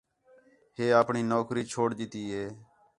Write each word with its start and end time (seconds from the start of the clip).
ہے 0.77 0.85
اَپݨی 1.01 1.21
نوکری 1.31 1.63
چھوڑ 1.71 1.87
ݙِیتی 1.97 2.23
ہے 2.33 2.45